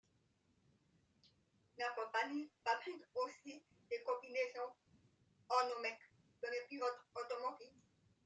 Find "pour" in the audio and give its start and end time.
6.39-6.49